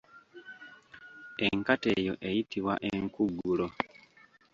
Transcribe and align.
Enkata 1.45 1.89
eyo 1.99 2.13
eyitibwa 2.27 2.73
enkuggulo. 2.89 3.67